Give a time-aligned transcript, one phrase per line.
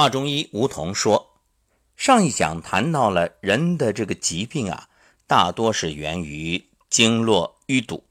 [0.00, 1.42] 华中医吴桐说，
[1.94, 4.88] 上一讲谈到了人的这个疾病啊，
[5.26, 8.04] 大多是源于经络淤堵，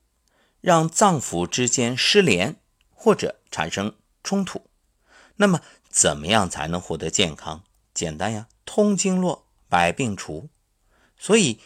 [0.61, 2.57] 让脏腑之间失联
[2.93, 4.67] 或者产生冲突。
[5.37, 7.63] 那么，怎么样才能获得健康？
[7.95, 10.47] 简单呀，通经络，百病除。
[11.17, 11.59] 所以，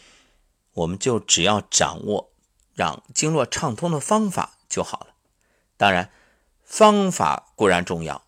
[0.72, 2.32] 我们就只要掌握
[2.74, 5.08] 让经络畅通的方法就好了。
[5.76, 6.10] 当然，
[6.64, 8.23] 方法固然重要。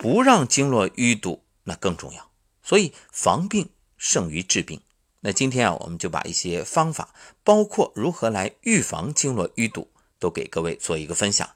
[0.00, 2.30] 不让经络淤堵，那更重要。
[2.62, 3.68] 所以防病
[3.98, 4.80] 胜于治病。
[5.20, 7.14] 那今天啊，我们就把一些方法，
[7.44, 11.54] 包括如何来预防经络淤堵，都给各位做一个分享。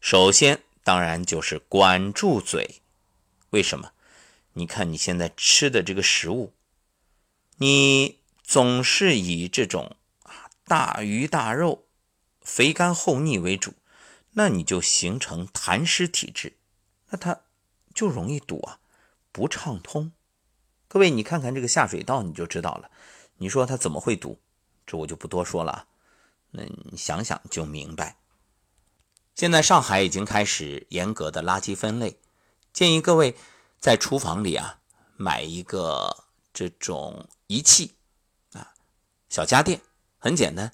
[0.00, 2.82] 首先，当然就是管住嘴。
[3.50, 3.92] 为什么？
[4.54, 6.52] 你看你现在吃的这个食物，
[7.58, 9.94] 你总是以这种
[10.24, 11.84] 啊大鱼大肉、
[12.40, 13.74] 肥甘厚腻为主，
[14.32, 16.54] 那你就形成痰湿体质。
[17.10, 17.42] 那它。
[17.96, 18.78] 就容易堵啊，
[19.32, 20.12] 不畅通。
[20.86, 22.90] 各位，你看看这个下水道，你就知道了。
[23.38, 24.38] 你说它怎么会堵？
[24.86, 25.88] 这我就不多说了。
[26.50, 28.18] 那你想想就明白。
[29.34, 32.18] 现在上海已经开始严格的垃圾分类，
[32.72, 33.34] 建议各位
[33.80, 34.78] 在厨房里啊
[35.16, 37.94] 买一个这种仪器
[38.52, 38.74] 啊，
[39.30, 39.80] 小家电，
[40.18, 40.70] 很简单，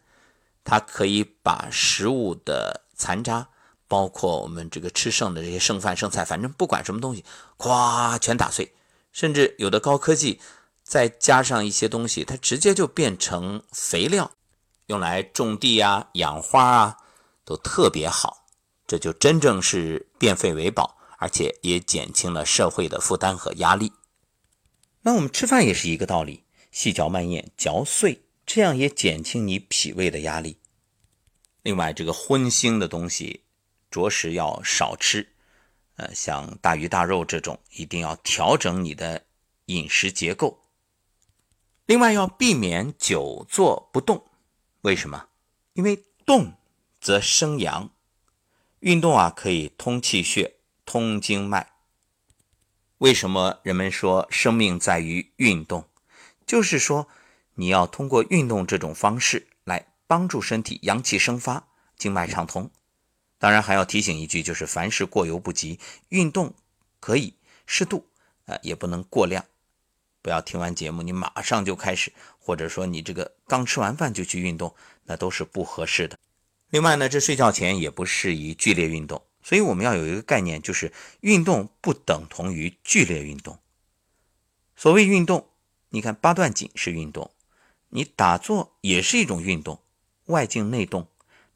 [0.64, 3.48] 它可以把食物的残渣。
[3.92, 7.22] 包括我们这个吃剩的这些剩饭剩菜，反正不管什么东西，
[7.58, 8.72] 咵全打碎，
[9.12, 10.40] 甚至有的高科技
[10.82, 14.32] 再加上一些东西，它直接就变成肥料，
[14.86, 16.96] 用来种地啊、养花啊，
[17.44, 18.46] 都特别好。
[18.86, 23.92] 这就真正是变废为宝，而且也减轻了社会的负担和压力。
[25.02, 30.56] 那我们吃饭也是一个道理，细嚼慢咽，嚼碎，这样也减轻你脾胃的压力。
[31.60, 33.42] 另外，这个荤腥的东西。
[33.92, 35.28] 着实要少吃，
[35.96, 39.26] 呃，像大鱼大肉这种，一定要调整你的
[39.66, 40.64] 饮食结构。
[41.84, 44.24] 另外要避免久坐不动，
[44.80, 45.28] 为什么？
[45.74, 46.54] 因为动
[47.00, 47.90] 则生阳，
[48.80, 50.54] 运动啊可以通气血、
[50.86, 51.72] 通经脉。
[52.98, 55.88] 为什么人们说生命在于运动？
[56.46, 57.08] 就是说
[57.54, 62.70] 你要通过运动这种方式来帮助身体阳气生发、经脉畅通。
[63.42, 65.80] 当然还要提醒一句，就是凡事过犹不及，
[66.10, 66.54] 运动
[67.00, 67.34] 可以
[67.66, 68.06] 适度，
[68.44, 69.44] 呃，也不能过量。
[70.22, 74.72] 不要听完节目你马上就开始，或者说你这个刚吃完饭就去运动，
[75.06, 76.16] 那都是不合适的。
[76.70, 79.20] 另外呢，这睡觉前也不适宜剧烈运动。
[79.42, 80.92] 所以我们要有一个概念，就是
[81.22, 83.58] 运动不等同于剧烈运动。
[84.76, 85.48] 所谓运动，
[85.88, 87.32] 你看八段锦是运动，
[87.88, 89.80] 你打坐也是一种运动，
[90.26, 91.08] 外静内动。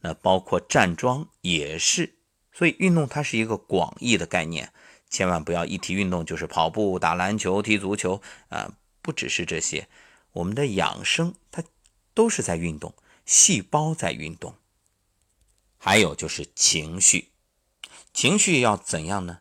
[0.07, 2.15] 那包括站桩也是，
[2.53, 4.73] 所以运动它是一个广义的概念，
[5.11, 8.73] 千万不要一提运动就是跑步、打篮球、踢足球啊，
[9.03, 9.89] 不只是这些，
[10.31, 11.65] 我们的养生它
[12.15, 14.55] 都是在运动，细胞在运动。
[15.77, 17.33] 还有就是情绪，
[18.13, 19.41] 情绪要怎样呢？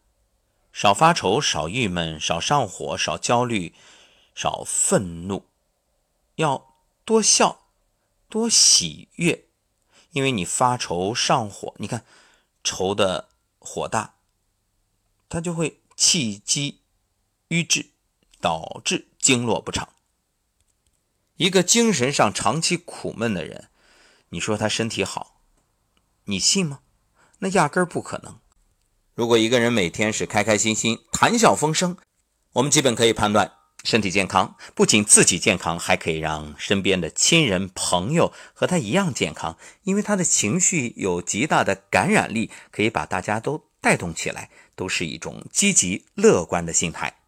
[0.73, 3.75] 少发愁，少郁闷，少上火，少焦虑，
[4.33, 5.45] 少愤怒，
[6.37, 6.73] 要
[7.05, 7.67] 多笑，
[8.27, 9.44] 多喜悦。
[10.15, 12.05] 因为你发愁上火，你看
[12.63, 13.27] 愁的
[13.59, 14.15] 火大，
[15.27, 16.79] 它就会气机
[17.49, 17.87] 瘀滞，
[18.39, 19.89] 导致经络不畅。
[21.35, 23.67] 一个精神上长期苦闷的人，
[24.29, 25.41] 你说他身体好，
[26.23, 26.79] 你信吗？
[27.39, 28.39] 那压根儿不可能。
[29.15, 31.97] 如果一个人每天是开开心心、谈笑风生，
[32.53, 33.51] 我们基本可以判断。
[33.85, 47.19] 身体健康，不仅自己健康，还可以让身边的亲人朋友和他一样健康，因为他的情绪有极大的感染力，可以把大家都带动起来，都是一种积极乐观的心态。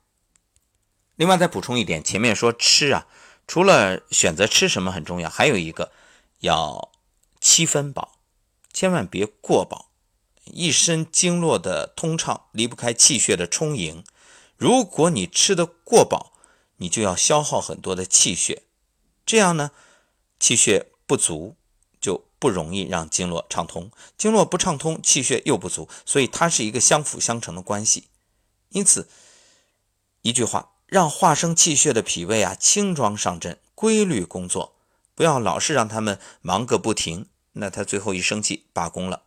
[1.16, 3.06] 另外再补充一点，前面说吃啊，
[3.48, 5.92] 除了选择吃什么很重要，还有一个
[6.40, 6.92] 要
[7.40, 8.18] 七分饱，
[8.74, 9.92] 千万别过饱。
[10.46, 14.04] 一身经络的通畅离不开气血的充盈，
[14.56, 16.32] 如果你吃的过饱，
[16.78, 18.64] 你就要消耗很多的气血，
[19.26, 19.72] 这样呢，
[20.40, 21.56] 气血不足
[22.00, 28.06] 就不容易让经络畅通，经络不畅通，气血又不足，所以它是一个相辅相成的关系。
[28.70, 29.08] 因此，
[30.22, 34.76] 一句话，让化生气血的脾胃啊轻装上阵，规律工作，
[35.16, 39.24] 不要老是让他们忙个不停，那他最后一生气罢工了。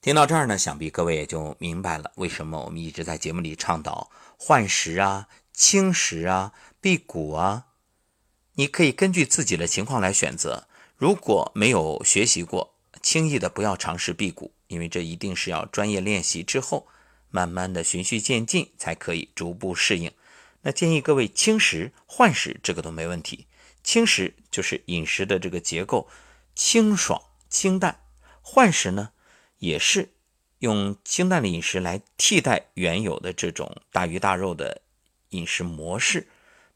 [0.00, 5.28] 听到这儿呢，想必各位也就明白了，为什么我们一直在节目里倡导换食啊、
[5.60, 6.54] 轻食啊。
[6.80, 7.66] 辟谷啊，
[8.54, 10.66] 你可以根据自己的情况来选择。
[10.96, 16.88] 如果没有学习过，轻易的不要尝试辟谷，因为这一定是要专业练习之后
[17.28, 20.10] 慢慢的循序渐进，才可以逐步适应。
[20.62, 23.46] 那建议各位轻食换食，这个都没问题。
[23.84, 26.08] 轻食就是饮食的这个结构
[26.54, 27.20] 清爽
[27.50, 28.00] 清淡，
[28.40, 29.10] 换食呢
[29.58, 30.14] 也是
[30.60, 34.80] 用清淡的饮食来替代原有的这种大鱼大肉的
[35.30, 36.28] 饮食模式。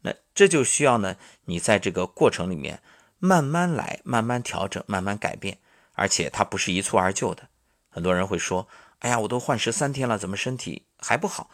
[0.02, 2.82] 那这就需要呢你在这个过程里面
[3.18, 5.58] 慢慢来，慢慢调整，慢慢改变，
[5.92, 7.48] 而且它不是一蹴而就的。
[7.88, 8.68] 很多人会说
[9.00, 11.48] ：“哎呀，我都换食三天了，怎么身体还不好？”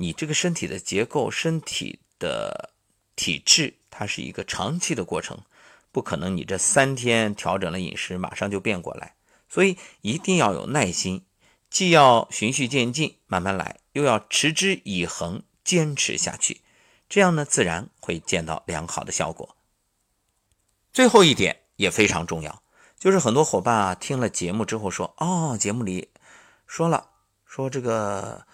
[0.00, 2.70] 你这个身体的结构、身体的
[3.16, 5.38] 体质，它是一个长期的过程，
[5.90, 9.14] 不可能你这三天调整了饮食，马上就变过来。
[9.48, 11.24] 所以一定要有耐心，
[11.68, 16.62] 既要循序渐进，慢慢来，又要持之以恒，坚持下去，
[17.10, 19.56] 这样呢，自然会见到良好的效果。
[20.92, 22.62] 最后一点也非常重要，
[22.98, 26.08] 就是很多伙伴啊，听了节目之后说：“哦，节目里
[26.66, 27.10] 说了，
[27.44, 28.46] 说这个。”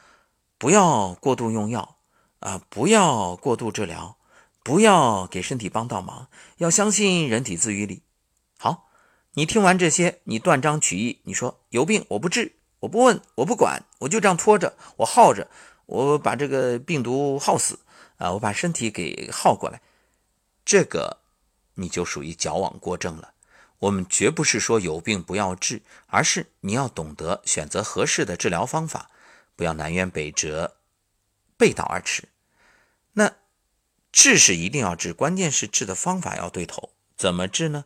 [0.57, 1.97] 不要过度用药
[2.39, 2.63] 啊！
[2.71, 4.17] 不要过度治疗，
[4.63, 8.03] 不要给身体帮倒忙，要相信人体自愈力。
[8.57, 8.89] 好，
[9.35, 15.51] 你听完这些，你断章取义，你说有病我不治，我不问，我不管，我就这样拖着，我耗着，
[15.87, 17.81] 我把这个病毒耗死
[18.17, 18.33] 啊！
[18.33, 19.81] 我把身体给耗过来，
[20.65, 21.19] 这个
[21.75, 23.35] 你就属于矫枉过正了。
[23.81, 29.11] 我们绝不是说有病不要治，而是你要懂得选择合适的治疗方法。
[29.57, 30.77] 不要南辕北辙，
[31.57, 32.29] 背道而驰。
[33.13, 33.37] 那
[34.11, 36.91] 治是一定要治，关键是治的方法要对头。
[37.17, 37.85] 怎么治呢？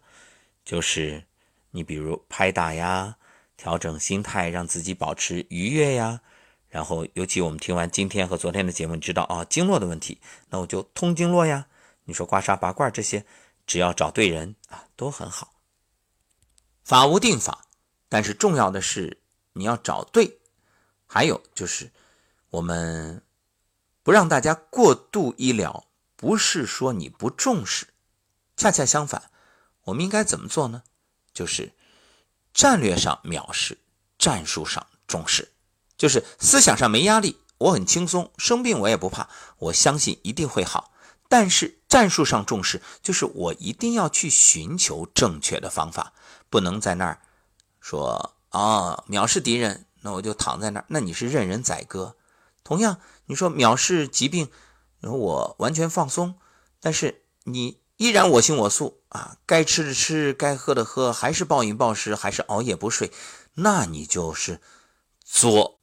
[0.64, 1.24] 就是
[1.72, 3.16] 你比如拍打呀，
[3.56, 6.20] 调整心态，让自己保持愉悦呀。
[6.68, 10.20] 然后，尤其我们听完今天和昨天的节目，你知道啊，经络的问题，
[10.50, 11.66] 那我就通经络呀。
[12.04, 13.24] 你说刮痧拔罐这些，
[13.66, 15.52] 只要找对人啊，都很好。
[16.84, 17.66] 法无定法，
[18.08, 19.18] 但是重要的是
[19.52, 20.38] 你要找对。
[21.06, 21.90] 还有就是，
[22.50, 23.22] 我们
[24.02, 25.86] 不让大家过度医疗，
[26.16, 27.86] 不是说你不重视，
[28.56, 29.30] 恰恰相反，
[29.84, 30.82] 我们应该怎么做呢？
[31.32, 31.72] 就是
[32.52, 33.78] 战略上藐视，
[34.18, 35.50] 战术上重视，
[35.98, 39.28] 就是思想上没压力，我很轻松，生病我也不怕，
[39.58, 40.92] 我相信一定会好。
[41.28, 46.14] 但是战术上重视，就是我一定要去寻求正确的方法，
[46.48, 47.20] 不能在那儿
[47.80, 49.84] 说啊藐视敌人。
[50.00, 52.14] 那我就躺在那儿，那你是任人宰割。
[52.62, 54.48] 同样，你说藐视疾病，
[55.00, 56.36] 然后我完全放松，
[56.80, 63.10] 但是你依然我行我素啊，该吃的吃，该喝的喝，还是暴饮暴食，还是熬夜不睡，
[63.54, 64.60] 那你就是
[65.24, 65.77] 作，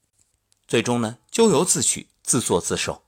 [0.67, 3.01] 最终呢咎由自取，自作自受。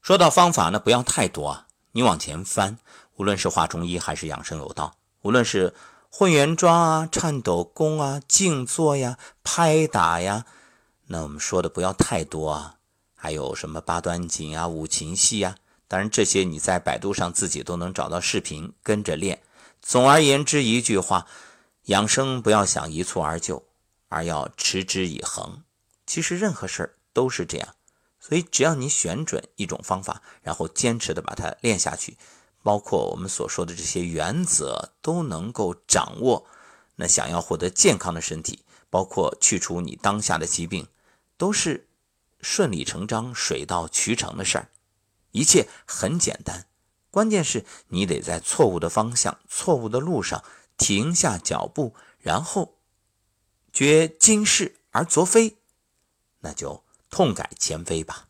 [0.00, 2.78] 说到方法呢，不要太多啊，你往前翻，
[3.16, 5.74] 无论是画中医还是养生有道，无论是。
[6.12, 10.44] 混元桩啊，颤抖功啊，静坐呀，拍打呀，
[11.06, 12.78] 那我们说的不要太多啊。
[13.14, 15.54] 还有什么八段锦啊，五禽戏呀？
[15.86, 19.40] 当然这些你在百度上自己都能找到视频，跟着练。
[19.80, 21.28] 总而言之，一句话，
[21.84, 23.62] 养生不要想一蹴而就，
[24.08, 25.62] 而要持之以恒。
[26.10, 27.76] 其实任何事儿都是这样，
[28.18, 32.16] 所以只要你选准一种方法，然后坚持的把它练下去。
[32.64, 36.48] 包括我们所说的这些原则都能够掌握，
[36.96, 40.88] 那想要获得健康的身体，包括去除你当下的疾病，
[41.36, 41.86] 都是
[42.40, 44.68] 顺理成章、水到渠成的事儿。
[45.30, 46.66] 一切很简单，
[47.12, 50.42] 关键是你得在错误的方向、错误的路上
[50.76, 52.74] 停下脚步，然后
[53.72, 55.56] 觉今是而昨非，
[56.40, 58.29] 那就痛改前非吧。